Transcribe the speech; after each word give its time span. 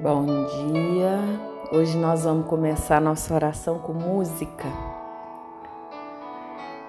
Bom 0.00 0.24
dia. 0.24 1.18
Hoje 1.72 1.96
nós 1.96 2.22
vamos 2.22 2.46
começar 2.46 3.00
nossa 3.00 3.34
oração 3.34 3.80
com 3.80 3.92
música. 3.92 4.68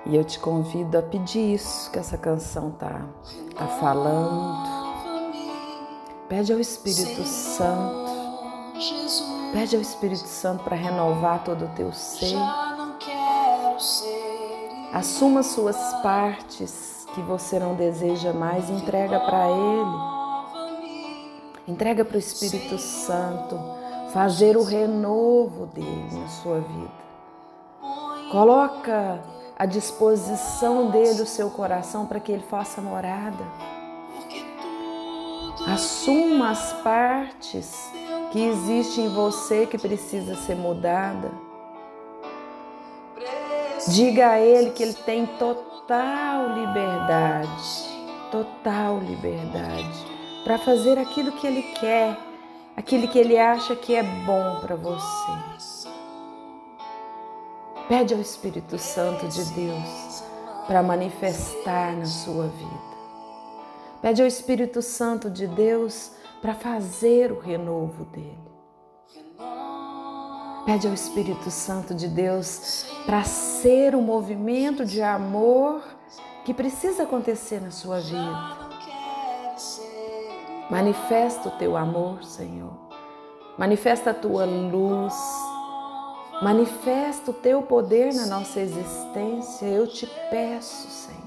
E 0.05 0.16
eu 0.16 0.24
te 0.24 0.38
convido 0.39 0.96
a 0.96 1.01
pedir 1.01 1.55
isso 1.55 1.89
que 1.89 1.97
essa 1.97 2.19
canção 2.19 2.69
tá 2.69 3.01
tá 3.55 3.65
falando. 3.65 4.63
Pede 6.27 6.53
ao 6.53 6.59
Espírito 6.59 7.23
Santo. 7.23 8.11
Pede 9.53 9.76
ao 9.76 9.81
Espírito 9.81 10.28
Santo 10.28 10.63
para 10.63 10.76
renovar 10.76 11.44
todo 11.44 11.65
o 11.65 11.69
teu 11.69 11.91
ser. 11.91 12.37
Assuma 14.94 15.41
suas 15.41 15.94
partes 16.03 17.07
que 17.16 17.21
você 17.21 17.57
não 17.57 17.73
deseja 17.73 18.34
mais, 18.34 18.70
entrega 18.70 19.20
para 19.20 19.48
ele. 19.49 20.19
Entrega 21.70 22.04
para 22.04 22.16
o 22.16 22.20
Espírito 22.20 22.80
Santo 22.80 23.55
fazer 24.12 24.57
o 24.57 24.63
renovo 24.63 25.67
dele 25.67 26.09
na 26.20 26.27
sua 26.27 26.62
vida. 26.62 26.89
Coloca 28.31 29.23
à 29.55 29.67
disposição 29.67 30.90
dele 30.90 31.21
o 31.21 31.27
seu 31.27 31.52
coração 31.52 32.07
para 32.07 32.20
que 32.20 32.31
ele 32.31 32.43
faça 32.49 32.81
morada. 32.81 33.45
Assuma 35.67 36.49
as 36.49 36.73
partes 36.81 37.91
que 38.31 38.43
existem 38.43 39.05
em 39.05 39.13
você 39.13 39.67
que 39.67 39.77
precisa 39.77 40.35
ser 40.38 40.55
mudada. 40.55 41.29
Diga 43.90 44.29
a 44.31 44.40
ele 44.40 44.71
que 44.71 44.81
ele 44.81 44.93
tem 44.93 45.27
total 45.38 46.49
liberdade, 46.49 47.99
total 48.31 48.98
liberdade 48.98 50.18
para 50.43 50.57
fazer 50.57 50.98
aquilo 50.98 51.31
que 51.34 51.45
Ele 51.45 51.63
quer, 51.79 52.17
aquilo 52.75 53.07
que 53.07 53.20
Ele 53.20 53.38
acha 53.38 53.75
que 53.75 53.95
é 53.95 54.03
bom 54.03 54.59
para 54.62 54.75
você. 54.75 55.31
Pede 57.87 58.13
ao 58.13 58.21
Espírito 58.21 58.77
Santo 58.77 59.27
de 59.27 59.43
Deus 59.45 60.23
para 60.67 60.84
manifestar 60.84 61.95
na 61.98 62.05
sua 62.05 62.48
vida. 62.48 62.90
Pede 64.02 64.22
ao 64.22 64.28
Espírito 64.28 64.82
Santo 64.82 65.30
de 65.30 65.48
Deus 65.48 66.12
para 66.42 66.54
fazer 66.54 67.32
o 67.32 67.40
renovo 67.40 68.06
dele. 68.06 68.50
Pede 70.66 70.88
ao 70.88 70.94
Espírito 70.94 71.50
Santo 71.50 71.95
de 71.95 72.08
Deus 72.08 72.86
para 73.06 73.23
ser 73.23 73.95
o 73.95 74.02
movimento 74.02 74.86
de 74.86 75.02
amor 75.02 75.82
que 76.45 76.54
precisa 76.54 77.04
acontecer 77.04 77.60
na 77.60 77.72
sua 77.72 78.00
vida. 78.00 78.69
Manifesta 80.70 81.50
o 81.50 81.52
teu 81.52 81.75
amor, 81.75 82.23
Senhor. 82.23 82.73
Manifesta 83.58 84.12
a 84.12 84.14
tua 84.14 84.45
luz. 84.45 85.16
Manifesta 86.42 87.31
o 87.31 87.34
teu 87.34 87.64
poder 87.64 88.14
na 88.14 88.28
nossa 88.28 88.59
existência. 88.59 89.66
Eu 89.66 89.88
te 89.88 90.06
peço, 90.30 90.88
Senhor. 90.88 91.20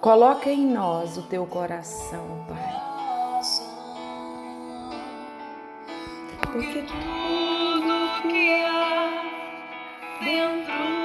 Coloca 0.00 0.50
em 0.50 0.66
nós 0.66 1.18
o 1.18 1.22
teu 1.22 1.44
coração, 1.46 2.24
Pai. 2.48 2.90
Porque 6.50 6.82
tudo 6.82 8.22
que 8.22 8.64
há 8.64 9.10
dentro 10.24 10.99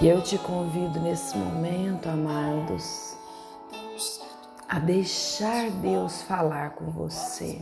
E 0.00 0.08
eu 0.08 0.22
te 0.22 0.38
convido 0.38 0.98
nesse 0.98 1.36
momento, 1.36 2.08
amados, 2.08 3.14
a 4.66 4.78
deixar 4.78 5.68
Deus 5.72 6.22
falar 6.22 6.70
com 6.70 6.86
você. 6.86 7.60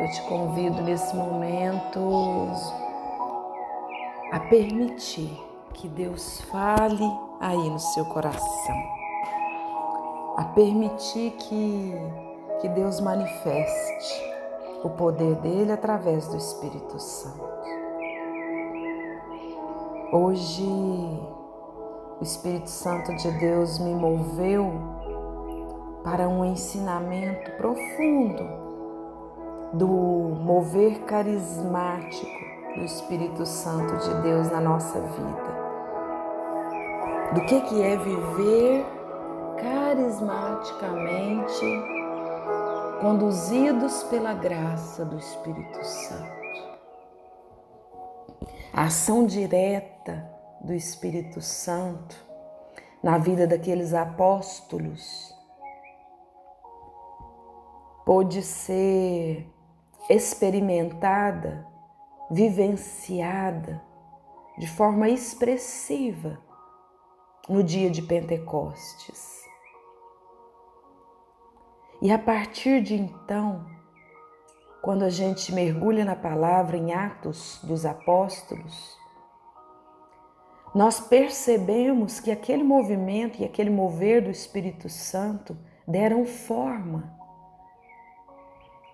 Eu 0.00 0.10
te 0.10 0.22
convido 0.22 0.82
nesse 0.82 1.14
momento 1.14 2.50
a 4.32 4.40
permitir 4.40 5.40
que 5.74 5.86
Deus 5.86 6.40
fale 6.50 7.08
aí 7.38 7.70
no 7.70 7.78
seu 7.78 8.04
coração, 8.06 8.76
a 10.36 10.44
permitir 10.56 11.30
que, 11.38 11.94
que 12.60 12.68
Deus 12.70 12.98
manifeste 13.00 14.34
o 14.82 14.90
poder 14.90 15.36
dele 15.36 15.70
através 15.70 16.26
do 16.26 16.36
Espírito 16.36 16.98
Santo. 16.98 17.53
Hoje 20.16 20.62
o 20.62 22.22
Espírito 22.22 22.70
Santo 22.70 23.12
de 23.16 23.32
Deus 23.32 23.80
me 23.80 23.92
moveu 23.92 24.72
para 26.04 26.28
um 26.28 26.44
ensinamento 26.44 27.50
profundo 27.56 28.48
do 29.72 29.88
mover 29.88 31.00
carismático 31.00 32.30
do 32.76 32.84
Espírito 32.84 33.44
Santo 33.44 33.96
de 34.04 34.14
Deus 34.22 34.48
na 34.52 34.60
nossa 34.60 35.00
vida. 35.00 35.64
Do 37.34 37.40
que 37.46 37.60
que 37.62 37.82
é 37.82 37.96
viver 37.96 38.86
carismaticamente 39.58 41.82
conduzidos 43.00 44.04
pela 44.04 44.32
graça 44.32 45.04
do 45.04 45.18
Espírito 45.18 45.84
Santo 45.84 46.43
a 48.74 48.86
ação 48.86 49.24
direta 49.24 50.28
do 50.60 50.74
Espírito 50.74 51.40
Santo 51.40 52.16
na 53.00 53.18
vida 53.18 53.46
daqueles 53.46 53.94
apóstolos 53.94 55.32
pôde 58.04 58.42
ser 58.42 59.48
experimentada, 60.10 61.64
vivenciada 62.28 63.80
de 64.58 64.66
forma 64.66 65.08
expressiva 65.08 66.36
no 67.48 67.62
dia 67.62 67.88
de 67.88 68.02
Pentecostes. 68.02 69.44
E 72.02 72.10
a 72.10 72.18
partir 72.18 72.82
de 72.82 72.96
então, 72.96 73.73
quando 74.84 75.02
a 75.02 75.08
gente 75.08 75.50
mergulha 75.50 76.04
na 76.04 76.14
palavra 76.14 76.76
em 76.76 76.92
Atos 76.92 77.58
dos 77.62 77.86
Apóstolos, 77.86 78.98
nós 80.74 81.00
percebemos 81.00 82.20
que 82.20 82.30
aquele 82.30 82.62
movimento 82.62 83.40
e 83.40 83.46
aquele 83.46 83.70
mover 83.70 84.22
do 84.22 84.30
Espírito 84.30 84.90
Santo 84.90 85.56
deram 85.88 86.26
forma 86.26 87.18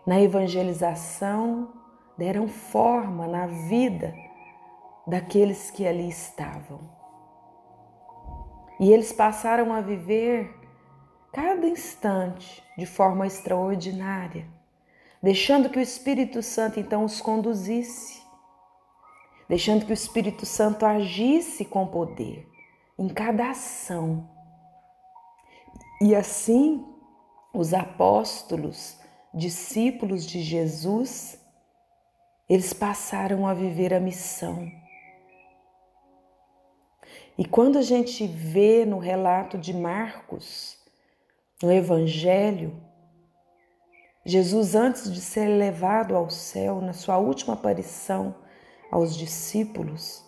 na 0.07 0.21
evangelização, 0.21 1.73
deram 2.17 2.47
forma 2.47 3.27
na 3.27 3.49
vida 3.49 4.15
daqueles 5.09 5.73
que 5.73 5.85
ali 5.89 6.09
estavam. 6.09 6.89
E 8.79 8.93
eles 8.93 9.13
passaram 9.13 9.73
a 9.73 9.81
viver 9.81 10.55
cada 11.33 11.67
instante 11.67 12.63
de 12.79 12.87
forma 12.87 13.27
extraordinária 13.27 14.60
deixando 15.23 15.69
que 15.69 15.79
o 15.79 15.83
Espírito 15.83 16.43
Santo 16.43 16.81
então 16.81 17.05
os 17.05 17.21
conduzisse, 17.21 18.23
deixando 19.49 19.85
que 19.85 19.93
o 19.93 19.95
Espírito 19.95 20.47
Santo 20.47 20.87
agisse 20.87 21.65
com 21.65 21.87
poder 21.87 22.49
em 22.99 23.09
cada 23.09 23.51
ação. 23.51 24.29
E 26.03 26.15
assim, 26.15 26.87
os 27.53 27.75
apóstolos, 27.75 28.99
discípulos 29.35 30.27
de 30.27 30.43
Jesus, 30.43 31.39
eles 32.49 32.73
passaram 32.73 33.47
a 33.47 33.55
viver 33.55 33.93
a 33.95 34.01
missão. 34.01 34.71
E 37.39 37.45
quando 37.45 37.79
a 37.79 37.83
gente 37.83 38.27
vê 38.27 38.85
no 38.85 38.99
relato 38.99 39.57
de 39.57 39.73
Marcos, 39.73 40.79
no 41.63 41.73
Evangelho, 41.73 42.90
Jesus, 44.25 44.75
antes 44.75 45.11
de 45.13 45.21
ser 45.21 45.49
levado 45.49 46.15
ao 46.15 46.29
céu, 46.29 46.81
na 46.81 46.93
sua 46.93 47.17
última 47.17 47.55
aparição 47.55 48.35
aos 48.91 49.17
discípulos, 49.17 50.23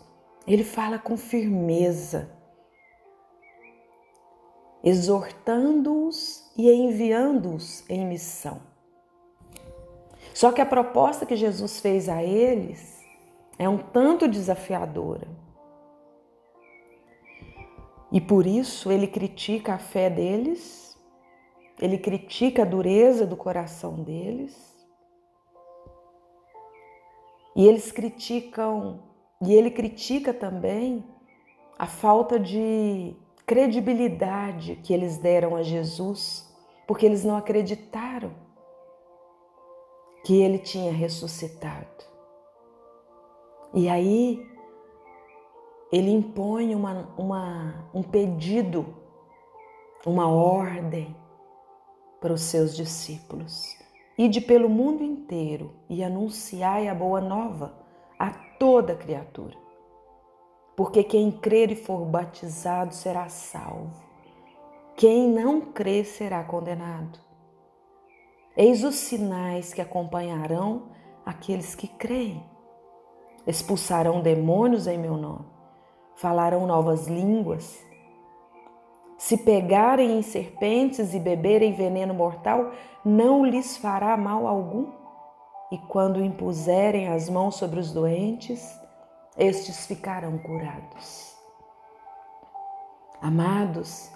ele 0.46 0.64
fala 0.64 0.98
com 0.98 1.16
firmeza, 1.16 2.30
exortando-os 4.82 6.50
e 6.56 6.70
enviando-os 6.70 7.84
em 7.88 8.06
missão. 8.06 8.62
Só 10.34 10.50
que 10.50 10.60
a 10.60 10.66
proposta 10.66 11.26
que 11.26 11.36
Jesus 11.36 11.78
fez 11.80 12.08
a 12.08 12.22
eles 12.22 13.00
é 13.58 13.68
um 13.68 13.78
tanto 13.78 14.26
desafiadora. 14.26 15.28
E 18.10 18.20
por 18.20 18.46
isso 18.46 18.90
ele 18.90 19.06
critica 19.06 19.74
a 19.74 19.78
fé 19.78 20.10
deles, 20.10 20.91
ele 21.82 21.98
critica 21.98 22.62
a 22.62 22.64
dureza 22.64 23.26
do 23.26 23.36
coração 23.36 24.04
deles. 24.04 24.56
E 27.56 27.66
eles 27.66 27.90
criticam, 27.90 29.02
e 29.42 29.52
ele 29.52 29.68
critica 29.68 30.32
também 30.32 31.04
a 31.76 31.88
falta 31.88 32.38
de 32.38 33.16
credibilidade 33.44 34.76
que 34.76 34.94
eles 34.94 35.16
deram 35.16 35.56
a 35.56 35.64
Jesus, 35.64 36.48
porque 36.86 37.04
eles 37.04 37.24
não 37.24 37.36
acreditaram 37.36 38.32
que 40.24 40.40
ele 40.40 40.58
tinha 40.58 40.92
ressuscitado. 40.92 42.04
E 43.74 43.88
aí 43.88 44.40
ele 45.90 46.12
impõe 46.12 46.76
uma, 46.76 47.12
uma, 47.18 47.90
um 47.92 48.04
pedido, 48.04 48.86
uma 50.06 50.28
ordem 50.28 51.20
para 52.22 52.32
os 52.32 52.42
seus 52.42 52.74
discípulos. 52.74 53.76
Ide 54.16 54.40
pelo 54.40 54.70
mundo 54.70 55.02
inteiro 55.02 55.74
e 55.90 56.04
anunciai 56.04 56.88
a 56.88 56.94
boa 56.94 57.20
nova 57.20 57.74
a 58.16 58.30
toda 58.30 58.94
criatura. 58.94 59.56
Porque 60.76 61.02
quem 61.02 61.32
crer 61.32 61.72
e 61.72 61.76
for 61.76 62.06
batizado 62.06 62.94
será 62.94 63.28
salvo. 63.28 64.00
Quem 64.96 65.28
não 65.28 65.60
crer 65.60 66.04
será 66.04 66.44
condenado. 66.44 67.18
Eis 68.56 68.84
os 68.84 68.94
sinais 68.94 69.74
que 69.74 69.80
acompanharão 69.80 70.90
aqueles 71.26 71.74
que 71.74 71.88
creem. 71.88 72.44
Expulsarão 73.46 74.20
demônios 74.20 74.86
em 74.86 74.96
meu 74.96 75.16
nome, 75.16 75.46
falarão 76.14 76.66
novas 76.66 77.08
línguas. 77.08 77.84
Se 79.22 79.36
pegarem 79.36 80.18
em 80.18 80.20
serpentes 80.22 81.14
e 81.14 81.20
beberem 81.20 81.72
veneno 81.72 82.12
mortal, 82.12 82.72
não 83.04 83.46
lhes 83.46 83.76
fará 83.76 84.16
mal 84.16 84.48
algum. 84.48 84.90
E 85.70 85.78
quando 85.78 86.20
impuserem 86.20 87.06
as 87.06 87.30
mãos 87.30 87.54
sobre 87.54 87.78
os 87.78 87.92
doentes, 87.92 88.76
estes 89.38 89.86
ficarão 89.86 90.38
curados. 90.38 91.36
Amados, 93.20 94.10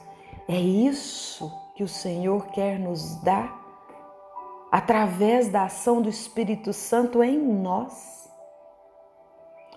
é 0.48 0.58
isso 0.58 1.52
que 1.76 1.84
o 1.84 1.88
Senhor 1.88 2.48
quer 2.48 2.76
nos 2.76 3.14
dar 3.22 3.56
através 4.72 5.48
da 5.48 5.66
ação 5.66 6.02
do 6.02 6.08
Espírito 6.08 6.72
Santo 6.72 7.22
em 7.22 7.38
nós. 7.38 8.28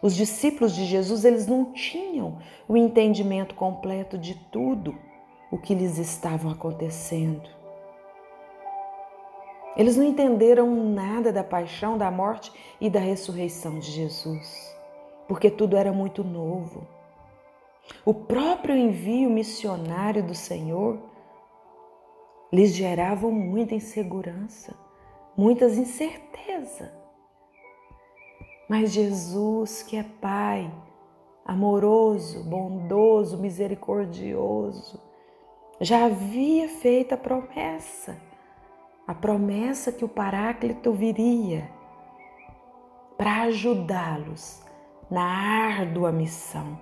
Os 0.02 0.16
discípulos 0.16 0.74
de 0.74 0.86
Jesus, 0.86 1.24
eles 1.24 1.46
não 1.46 1.72
tinham 1.72 2.40
o 2.68 2.76
entendimento 2.76 3.54
completo 3.54 4.18
de 4.18 4.34
tudo 4.34 5.08
o 5.52 5.58
que 5.58 5.74
lhes 5.74 5.98
estava 5.98 6.52
acontecendo. 6.52 7.50
Eles 9.76 9.96
não 9.96 10.04
entenderam 10.04 10.74
nada 10.76 11.32
da 11.32 11.44
paixão, 11.44 11.98
da 11.98 12.12
morte 12.12 12.52
e 12.82 12.90
da 12.90 13.00
ressurreição 13.00 13.80
de 13.80 13.92
Jesus, 13.92 14.76
porque 15.28 15.50
tudo 15.50 15.78
era 15.78 15.92
muito 15.92 16.24
novo. 16.24 16.88
O 18.06 18.14
próprio 18.14 18.76
envio 18.76 19.30
missionário 19.30 20.24
do 20.24 20.36
Senhor 20.36 21.00
lhes 22.52 22.74
gerava 22.74 23.30
muita 23.30 23.76
insegurança 23.76 24.76
muitas 25.40 25.78
incertezas. 25.78 26.92
Mas 28.68 28.92
Jesus, 28.92 29.82
que 29.82 29.96
é 29.96 30.04
Pai, 30.04 30.70
amoroso, 31.46 32.44
bondoso, 32.44 33.38
misericordioso, 33.38 35.02
já 35.82 36.06
havia 36.06 36.68
feito 36.68 37.14
a 37.14 37.18
promessa, 37.18 38.18
a 39.08 39.14
promessa 39.14 39.92
que 39.92 40.04
o 40.04 40.10
Paráclito 40.10 40.92
viria 40.92 41.70
para 43.18 43.44
ajudá-los 43.44 44.62
na 45.10 45.24
árdua 45.24 46.12
missão. 46.12 46.80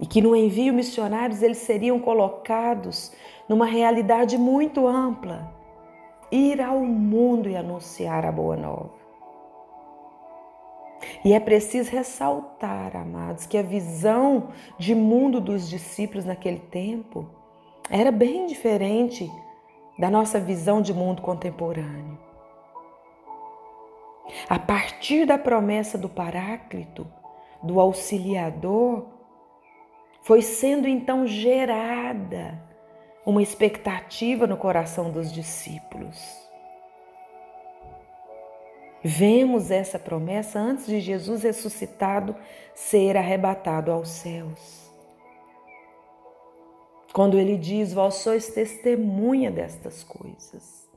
E 0.00 0.06
que 0.06 0.20
no 0.20 0.34
envio 0.34 0.74
missionários 0.74 1.42
eles 1.42 1.58
seriam 1.58 2.00
colocados 2.00 3.14
numa 3.48 3.66
realidade 3.66 4.36
muito 4.36 4.86
ampla 4.86 5.52
ir 6.30 6.60
ao 6.60 6.80
mundo 6.80 7.48
e 7.48 7.56
anunciar 7.56 8.24
a 8.24 8.32
boa 8.32 8.56
nova. 8.56 9.01
E 11.24 11.32
é 11.32 11.40
preciso 11.40 11.90
ressaltar, 11.90 12.96
amados, 12.96 13.46
que 13.46 13.56
a 13.56 13.62
visão 13.62 14.48
de 14.76 14.94
mundo 14.94 15.40
dos 15.40 15.68
discípulos 15.68 16.24
naquele 16.24 16.58
tempo 16.58 17.28
era 17.88 18.10
bem 18.10 18.46
diferente 18.46 19.30
da 19.98 20.10
nossa 20.10 20.40
visão 20.40 20.82
de 20.82 20.92
mundo 20.92 21.22
contemporâneo. 21.22 22.18
A 24.48 24.58
partir 24.58 25.24
da 25.26 25.38
promessa 25.38 25.96
do 25.96 26.08
Paráclito, 26.08 27.06
do 27.62 27.78
auxiliador, 27.78 29.06
foi 30.22 30.42
sendo 30.42 30.88
então 30.88 31.26
gerada 31.26 32.60
uma 33.24 33.42
expectativa 33.42 34.46
no 34.46 34.56
coração 34.56 35.10
dos 35.10 35.32
discípulos. 35.32 36.51
Vemos 39.04 39.70
essa 39.70 39.98
promessa 39.98 40.60
antes 40.60 40.86
de 40.86 41.00
Jesus 41.00 41.42
ressuscitado 41.42 42.36
ser 42.74 43.16
arrebatado 43.16 43.90
aos 43.90 44.08
céus. 44.08 44.90
Quando 47.12 47.38
ele 47.38 47.56
diz: 47.56 47.92
Vós 47.92 48.14
sois 48.16 48.48
testemunha 48.48 49.50
destas 49.50 50.04
coisas, 50.04 50.88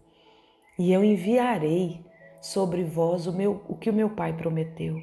e 0.78 0.94
eu 0.94 1.04
enviarei 1.04 2.06
sobre 2.40 2.84
vós 2.84 3.26
o, 3.26 3.34
meu, 3.34 3.64
o 3.68 3.76
que 3.76 3.90
o 3.90 3.94
meu 3.94 4.10
Pai 4.10 4.32
prometeu. 4.32 5.02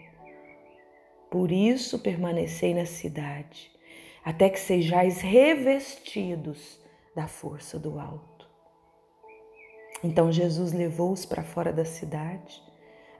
Por 1.28 1.50
isso 1.50 1.98
permanecei 1.98 2.72
na 2.72 2.86
cidade, 2.86 3.70
até 4.24 4.48
que 4.48 4.60
sejais 4.60 5.20
revestidos 5.20 6.78
da 7.16 7.26
força 7.26 7.78
do 7.78 7.98
alto. 7.98 8.48
Então 10.04 10.30
Jesus 10.30 10.72
levou-os 10.72 11.26
para 11.26 11.42
fora 11.42 11.72
da 11.72 11.84
cidade, 11.84 12.62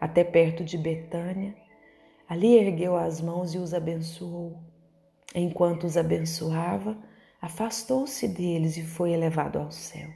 até 0.02 0.24
perto 0.24 0.64
de 0.64 0.76
Betânia. 0.76 1.54
Ali 2.28 2.56
ergueu 2.56 2.96
as 2.96 3.20
mãos 3.20 3.54
e 3.54 3.58
os 3.58 3.72
abençoou. 3.72 4.58
Enquanto 5.32 5.84
os 5.84 5.96
abençoava, 5.96 6.98
afastou-se 7.40 8.26
deles 8.26 8.76
e 8.76 8.82
foi 8.82 9.12
elevado 9.12 9.60
ao 9.60 9.70
céu. 9.70 10.08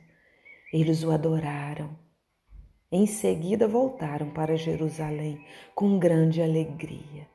Eles 0.73 1.05
o 1.05 1.13
adoraram. 1.13 1.97
Em 2.91 3.07
seguida 3.07 3.69
voltaram 3.69 4.29
para 4.31 4.57
Jerusalém 4.57 5.41
com 5.73 6.01
grande 6.01 6.43
alegria 6.43 7.29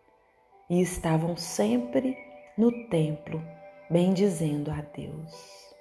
e 0.69 0.81
estavam 0.81 1.37
sempre 1.37 2.17
no 2.57 2.89
templo, 2.89 3.41
bendizendo 3.89 4.69
a 4.71 4.81
Deus. 4.81 5.73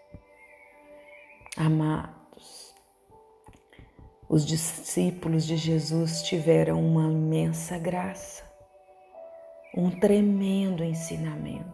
Amados, 1.56 2.19
os 4.30 4.46
discípulos 4.46 5.44
de 5.44 5.56
Jesus 5.56 6.22
tiveram 6.22 6.80
uma 6.80 7.10
imensa 7.10 7.76
graça, 7.76 8.44
um 9.76 9.90
tremendo 9.90 10.84
ensinamento. 10.84 11.66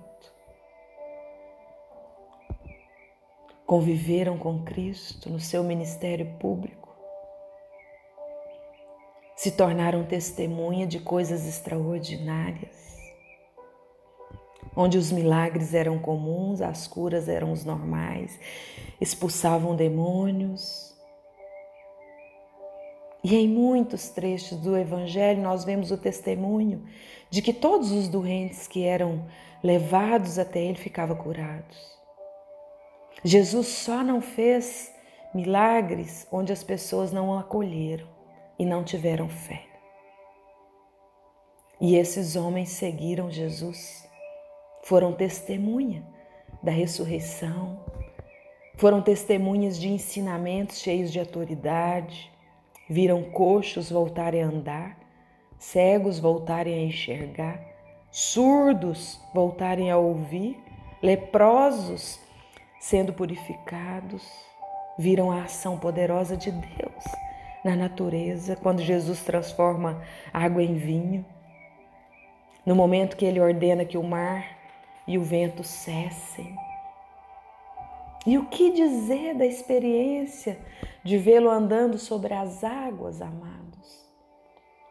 Conviveram 3.66 4.38
com 4.38 4.64
Cristo 4.64 5.28
no 5.28 5.38
seu 5.38 5.62
ministério 5.62 6.34
público, 6.38 6.96
se 9.36 9.50
tornaram 9.50 10.06
testemunha 10.06 10.86
de 10.86 10.98
coisas 10.98 11.46
extraordinárias, 11.46 12.96
onde 14.75 14.96
os 14.96 15.12
milagres 15.12 15.75
eram 15.75 15.98
comuns, 15.98 16.62
as 16.62 16.86
curas 16.86 17.28
eram 17.28 17.52
os 17.52 17.66
normais 17.66 18.40
expulsavam 18.98 19.76
demônios 19.76 20.95
E 23.28 23.35
em 23.35 23.49
muitos 23.49 24.09
trechos 24.11 24.56
do 24.61 24.76
Evangelho 24.76 25.42
nós 25.42 25.64
vemos 25.64 25.90
o 25.90 25.99
testemunho 25.99 26.85
de 27.28 27.42
que 27.42 27.52
todos 27.52 27.90
os 27.90 28.06
doentes 28.06 28.68
que 28.68 28.85
eram 28.85 29.26
levados 29.64 30.38
até 30.38 30.61
ele 30.61 30.78
ficavam 30.78 31.16
curados. 31.16 31.99
Jesus 33.25 33.66
só 33.66 34.04
não 34.04 34.21
fez 34.21 34.95
milagres 35.35 36.25
onde 36.30 36.52
as 36.52 36.62
pessoas 36.62 37.11
não 37.11 37.30
o 37.30 37.37
acolheram 37.37 38.06
e 38.56 38.64
não 38.64 38.85
tiveram 38.85 39.28
fé. 39.28 39.66
E 41.80 41.97
esses 41.97 42.37
homens 42.37 42.68
seguiram 42.68 43.28
Jesus, 43.28 44.09
foram 44.85 45.12
testemunha 45.12 46.06
da 46.62 46.71
ressurreição, 46.71 47.85
foram 48.76 49.02
testemunhas 49.02 49.80
de 49.80 49.88
ensinamentos 49.88 50.78
cheios 50.78 51.11
de 51.11 51.18
autoridade, 51.18 52.36
viram 52.88 53.23
coxos 53.23 53.90
voltarem 53.90 54.43
a 54.43 54.47
andar, 54.47 54.99
cegos 55.59 56.19
voltarem 56.19 56.75
a 56.75 56.83
enxergar, 56.83 57.61
surdos 58.11 59.21
voltarem 59.35 59.90
a 59.90 59.97
ouvir, 59.97 60.59
leprosos 61.02 62.21
sendo 62.81 63.12
purificados, 63.12 64.26
viram 64.99 65.31
a 65.31 65.43
ação 65.43 65.78
poderosa 65.78 66.37
de 66.37 66.50
Deus 66.50 67.05
na 67.64 67.75
natureza, 67.75 68.55
quando 68.55 68.81
Jesus 68.81 69.25
transforma 69.25 70.00
água 70.33 70.62
em 70.62 70.75
vinho, 70.75 71.25
no 72.64 72.75
momento 72.75 73.16
que 73.16 73.25
ele 73.25 73.40
ordena 73.40 73.85
que 73.85 73.99
o 73.99 74.02
mar 74.02 74.57
e 75.07 75.19
o 75.19 75.23
vento 75.23 75.64
cessem. 75.64 76.57
E 78.26 78.37
o 78.37 78.47
que 78.47 78.73
dizer 78.73 79.35
da 79.35 79.47
experiência 79.47 80.59
de 81.04 81.16
vê-lo 81.16 81.49
andando 81.49 81.97
sobre 81.97 82.35
as 82.35 82.64
águas, 82.64 83.23
amados? 83.23 84.04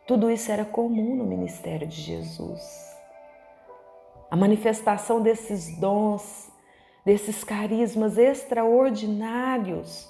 Tudo 0.08 0.32
isso 0.32 0.50
era 0.52 0.64
comum 0.64 1.18
no 1.18 1.26
ministério 1.26 1.86
de 1.86 2.02
Jesus. 2.02 2.96
A 4.32 4.38
manifestação 4.38 5.22
desses 5.22 5.78
dons, 5.78 6.50
desses 7.04 7.44
carismas 7.44 8.18
extraordinários, 8.18 10.10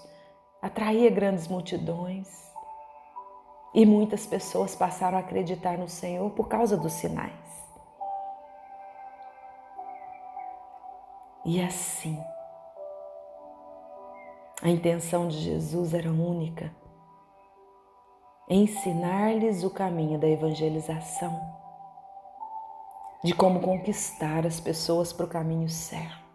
atraía 0.61 1.09
grandes 1.09 1.47
multidões. 1.47 2.45
E 3.73 3.85
muitas 3.85 4.27
pessoas 4.27 4.75
passaram 4.75 5.17
a 5.17 5.21
acreditar 5.21 5.77
no 5.77 5.89
Senhor 5.89 6.29
por 6.31 6.47
causa 6.47 6.77
dos 6.77 6.93
sinais. 6.93 7.33
E 11.43 11.61
assim, 11.61 12.17
a 14.65 14.69
intenção 14.71 15.27
de 15.27 15.37
Jesus 15.41 15.93
era 15.93 16.09
única: 16.09 16.75
ensinar-lhes 18.49 19.63
o 19.63 19.69
caminho 19.69 20.17
da 20.19 20.27
evangelização, 20.27 21.39
de 23.23 23.35
como 23.35 23.61
conquistar 23.61 24.43
as 24.43 24.59
pessoas 24.59 25.13
para 25.13 25.27
o 25.27 25.29
caminho 25.29 25.69
certo. 25.69 26.25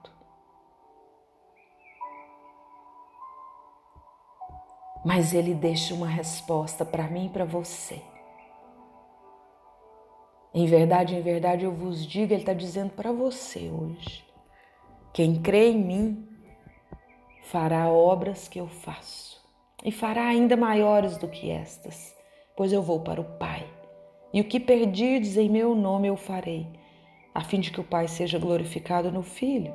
mas 5.02 5.32
ele 5.32 5.54
deixa 5.54 5.94
uma 5.94 6.06
resposta 6.06 6.84
para 6.84 7.04
mim 7.04 7.24
e 7.24 7.30
para 7.30 7.46
você. 7.46 8.02
Em 10.52 10.66
verdade, 10.66 11.16
em 11.16 11.22
verdade 11.22 11.64
eu 11.64 11.72
vos 11.72 12.06
digo, 12.06 12.34
ele 12.34 12.42
está 12.42 12.52
dizendo 12.52 12.90
para 12.90 13.10
você 13.10 13.70
hoje: 13.70 14.22
quem 15.14 15.40
crê 15.40 15.70
em 15.70 15.82
mim 15.82 16.29
fará 17.50 17.88
obras 17.88 18.46
que 18.46 18.60
eu 18.60 18.68
faço 18.68 19.40
e 19.84 19.90
fará 19.90 20.28
ainda 20.28 20.56
maiores 20.56 21.16
do 21.16 21.26
que 21.26 21.50
estas, 21.50 22.14
pois 22.56 22.72
eu 22.72 22.80
vou 22.80 23.00
para 23.00 23.20
o 23.20 23.24
Pai. 23.38 23.66
E 24.32 24.40
o 24.40 24.44
que 24.44 24.60
perdirdes 24.60 25.36
em 25.36 25.50
meu 25.50 25.74
nome 25.74 26.06
eu 26.06 26.16
farei, 26.16 26.68
a 27.34 27.42
fim 27.42 27.58
de 27.58 27.72
que 27.72 27.80
o 27.80 27.84
Pai 27.84 28.06
seja 28.06 28.38
glorificado 28.38 29.10
no 29.10 29.24
Filho. 29.24 29.74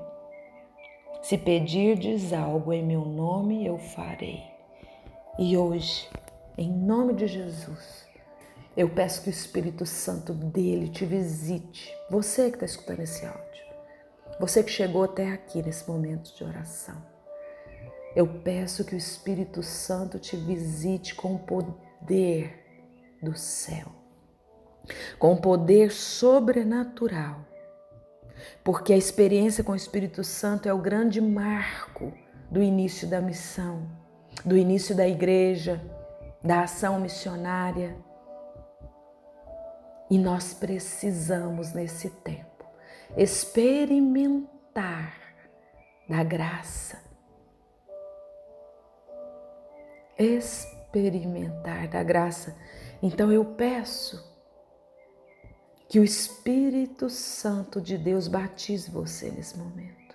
Se 1.22 1.38
pedirdes 1.38 2.32
algo 2.32 2.72
em 2.72 2.82
meu 2.82 3.04
nome, 3.04 3.66
eu 3.66 3.78
farei. 3.78 4.42
E 5.38 5.58
hoje, 5.58 6.08
em 6.58 6.72
nome 6.72 7.14
de 7.14 7.28
Jesus, 7.28 8.08
eu 8.78 8.90
peço 8.90 9.22
que 9.22 9.30
o 9.30 9.32
Espírito 9.32 9.86
Santo 9.86 10.34
dele 10.34 10.88
te 10.88 11.06
visite. 11.06 11.94
Você 12.10 12.50
que 12.50 12.56
está 12.56 12.66
escutando 12.66 13.02
esse 13.02 13.26
áudio, 13.26 13.66
você 14.40 14.64
que 14.64 14.72
chegou 14.72 15.04
até 15.04 15.30
aqui 15.30 15.62
nesse 15.62 15.90
momento 15.90 16.34
de 16.34 16.42
oração, 16.42 17.15
eu 18.16 18.26
peço 18.26 18.86
que 18.86 18.96
o 18.96 18.98
Espírito 18.98 19.62
Santo 19.62 20.18
te 20.18 20.36
visite 20.36 21.16
com 21.16 21.36
o 21.36 21.40
poder 21.40 22.64
do 23.22 23.38
céu, 23.38 23.88
com 25.20 25.34
o 25.34 25.42
poder 25.42 25.92
sobrenatural, 25.92 27.46
porque 28.64 28.94
a 28.94 28.98
experiência 28.98 29.64
com 29.64 29.74
o 29.74 29.76
Espírito 29.76 30.24
Santo 30.24 30.70
é 30.70 30.74
o 30.74 30.82
grande 30.82 31.20
marco 31.20 32.14
do 32.50 32.62
início 32.62 33.08
da 33.08 33.20
missão 33.20 34.06
do 34.44 34.58
início 34.58 34.96
da 34.96 35.08
igreja, 35.08 35.80
da 36.44 36.64
ação 36.64 37.00
missionária. 37.00 37.96
E 40.10 40.18
nós 40.18 40.54
precisamos, 40.54 41.74
nesse 41.74 42.10
tempo, 42.10 42.66
experimentar 43.16 45.14
da 46.10 46.24
graça. 46.24 47.05
Experimentar 50.18 51.88
da 51.88 52.04
graça. 52.04 52.56
Então 53.02 53.32
eu 53.32 53.44
peço 53.44 54.24
que 55.88 56.00
o 56.00 56.04
Espírito 56.04 57.10
Santo 57.10 57.80
de 57.80 57.98
Deus 57.98 58.28
batize 58.28 58.90
você 58.90 59.30
nesse 59.30 59.58
momento 59.58 60.06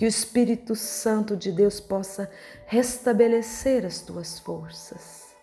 que 0.00 0.06
o 0.06 0.08
Espírito 0.08 0.74
Santo 0.74 1.36
de 1.36 1.52
Deus 1.52 1.78
possa 1.78 2.30
restabelecer 2.64 3.84
as 3.84 4.00
tuas 4.00 4.38
forças. 4.38 5.36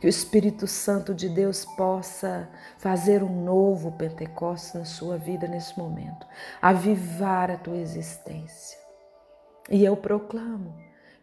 Que 0.00 0.06
o 0.06 0.08
Espírito 0.08 0.68
Santo 0.68 1.12
de 1.12 1.28
Deus 1.28 1.64
possa 1.64 2.48
fazer 2.78 3.24
um 3.24 3.42
novo 3.42 3.90
Pentecostes 3.90 4.72
na 4.74 4.84
sua 4.84 5.18
vida 5.18 5.48
nesse 5.48 5.76
momento, 5.76 6.24
avivar 6.62 7.50
a 7.50 7.56
tua 7.56 7.76
existência. 7.76 8.78
E 9.68 9.84
eu 9.84 9.96
proclamo 9.96 10.72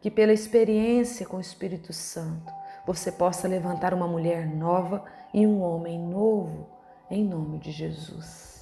que 0.03 0.11
pela 0.11 0.31
experiência 0.33 1.25
com 1.25 1.37
o 1.37 1.41
Espírito 1.41 1.91
Santo, 1.91 2.53
você 2.85 3.11
possa 3.11 3.47
levantar 3.47 3.91
uma 3.95 4.07
mulher 4.07 4.45
nova 4.45 5.03
e 5.33 5.47
um 5.47 5.63
homem 5.63 5.97
novo, 5.97 6.69
em 7.09 7.23
nome 7.23 7.57
de 7.57 7.71
Jesus 7.71 8.53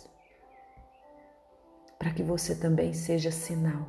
para 2.02 2.10
que 2.10 2.24
você 2.24 2.56
também 2.56 2.94
seja 2.94 3.30
sinal 3.30 3.86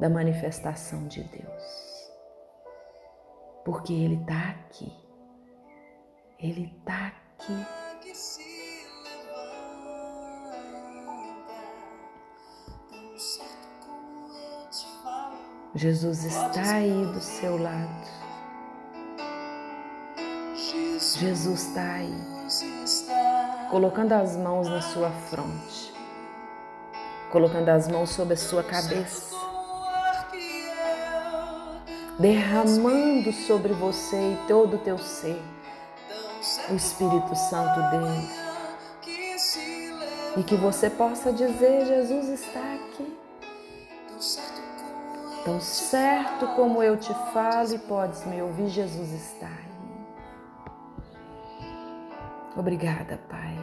da 0.00 0.10
manifestação 0.10 1.06
de 1.06 1.22
Deus. 1.22 2.10
Porque 3.64 3.92
Ele 3.92 4.16
está 4.16 4.50
aqui. 4.50 4.92
Ele 6.40 6.74
está 6.76 7.06
aqui. 7.06 8.51
Jesus 15.74 16.24
está 16.24 16.74
aí 16.74 17.06
do 17.06 17.20
seu 17.20 17.60
lado. 17.60 18.22
Jesus 21.18 21.62
está 21.62 21.94
aí, 21.94 22.14
colocando 23.70 24.12
as 24.12 24.36
mãos 24.36 24.68
na 24.68 24.80
sua 24.80 25.10
fronte 25.10 25.92
colocando 27.32 27.70
as 27.70 27.88
mãos 27.88 28.10
sobre 28.10 28.34
a 28.34 28.36
sua 28.36 28.62
cabeça, 28.62 29.34
derramando 32.18 33.32
sobre 33.32 33.72
você 33.72 34.16
e 34.16 34.38
todo 34.46 34.76
o 34.76 34.78
teu 34.78 34.98
ser 34.98 35.42
o 36.70 36.74
Espírito 36.74 37.34
Santo 37.34 37.80
dele. 37.90 38.28
E 40.36 40.42
que 40.42 40.56
você 40.56 40.90
possa 40.90 41.32
dizer: 41.32 41.86
Jesus 41.86 42.28
está 42.28 42.60
aqui. 42.74 43.21
Tão 45.44 45.60
certo 45.60 46.46
como 46.54 46.82
eu 46.82 46.96
te 46.96 47.12
falo 47.32 47.74
e 47.74 47.78
podes 47.78 48.24
me 48.26 48.40
ouvir, 48.40 48.68
Jesus 48.68 49.12
está 49.12 49.46
aí. 49.46 49.72
Obrigada, 52.56 53.18
Pai. 53.28 53.56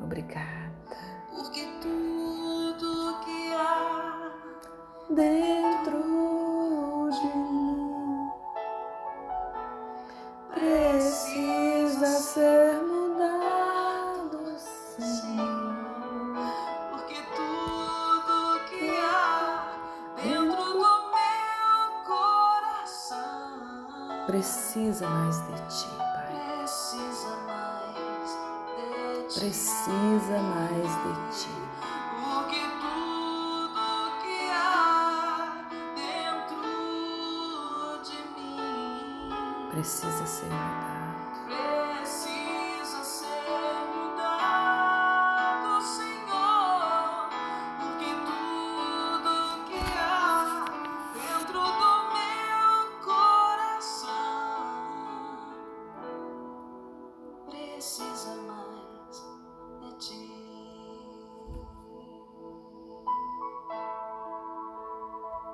Obrigada. 0.00 0.66
dentro 5.10 5.75
precisa 24.96 25.08
mais 25.10 25.36
de 25.42 25.52
ti, 25.68 25.88
Pai. 25.98 26.32
Precisa 26.56 27.36
mais 27.46 28.30
de 28.76 29.28
ti. 29.28 29.40
Precisa 29.40 30.38
mais 30.42 30.90
de 31.02 31.12
ti. 31.36 31.54
Porque 32.24 32.60
tudo 32.80 33.84
que 34.22 34.38
há 34.50 35.66
dentro 35.94 36.62
de 38.04 38.18
mim 38.40 39.30
Precisa 39.70 40.24
ser 40.26 40.46
mudado. 40.46 41.05